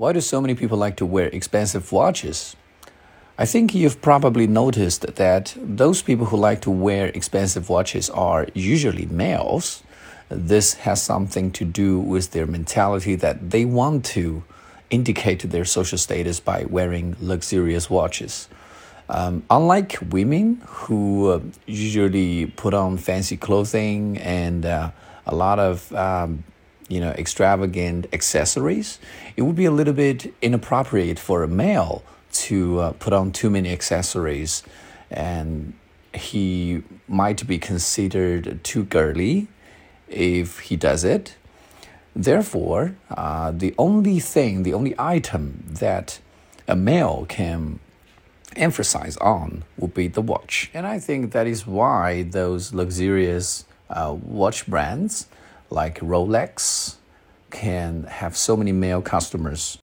Why 0.00 0.14
do 0.14 0.22
so 0.22 0.40
many 0.40 0.54
people 0.54 0.78
like 0.78 0.96
to 0.96 1.04
wear 1.04 1.26
expensive 1.26 1.92
watches? 1.92 2.56
I 3.36 3.44
think 3.44 3.74
you've 3.74 4.00
probably 4.00 4.46
noticed 4.46 5.02
that 5.16 5.54
those 5.58 6.00
people 6.00 6.24
who 6.24 6.38
like 6.38 6.62
to 6.62 6.70
wear 6.70 7.08
expensive 7.08 7.68
watches 7.68 8.08
are 8.08 8.46
usually 8.54 9.04
males. 9.04 9.82
This 10.30 10.72
has 10.88 11.02
something 11.02 11.50
to 11.50 11.66
do 11.66 11.98
with 11.98 12.30
their 12.30 12.46
mentality 12.46 13.14
that 13.16 13.50
they 13.50 13.66
want 13.66 14.06
to 14.16 14.42
indicate 14.88 15.40
their 15.50 15.66
social 15.66 15.98
status 15.98 16.40
by 16.40 16.64
wearing 16.64 17.14
luxurious 17.20 17.90
watches. 17.90 18.48
Um, 19.10 19.42
unlike 19.50 19.98
women 20.08 20.62
who 20.66 21.28
uh, 21.28 21.40
usually 21.66 22.46
put 22.46 22.72
on 22.72 22.96
fancy 22.96 23.36
clothing 23.36 24.16
and 24.16 24.64
uh, 24.64 24.92
a 25.26 25.34
lot 25.34 25.58
of 25.58 25.92
um, 25.92 26.44
you 26.90 27.00
know, 27.00 27.12
extravagant 27.12 28.06
accessories, 28.12 28.98
it 29.36 29.42
would 29.42 29.56
be 29.56 29.64
a 29.64 29.70
little 29.70 29.94
bit 29.94 30.34
inappropriate 30.42 31.18
for 31.18 31.42
a 31.42 31.48
male 31.48 32.02
to 32.32 32.80
uh, 32.80 32.92
put 32.92 33.12
on 33.12 33.30
too 33.32 33.48
many 33.48 33.70
accessories 33.72 34.62
and 35.10 35.72
he 36.12 36.82
might 37.08 37.46
be 37.46 37.58
considered 37.58 38.62
too 38.64 38.84
girly 38.84 39.46
if 40.08 40.58
he 40.60 40.76
does 40.76 41.04
it. 41.04 41.36
Therefore, 42.14 42.96
uh, 43.08 43.52
the 43.52 43.72
only 43.78 44.18
thing, 44.18 44.64
the 44.64 44.74
only 44.74 44.94
item 44.98 45.64
that 45.68 46.18
a 46.66 46.74
male 46.74 47.24
can 47.28 47.78
emphasize 48.56 49.16
on 49.18 49.62
would 49.76 49.94
be 49.94 50.08
the 50.08 50.20
watch. 50.20 50.70
And 50.74 50.88
I 50.88 50.98
think 50.98 51.30
that 51.32 51.46
is 51.46 51.68
why 51.68 52.24
those 52.24 52.74
luxurious 52.74 53.64
uh, 53.88 54.16
watch 54.20 54.66
brands 54.66 55.26
like 55.70 56.00
Rolex 56.00 56.96
can 57.50 58.04
have 58.04 58.36
so 58.36 58.56
many 58.56 58.72
male 58.72 59.02
customers. 59.02 59.78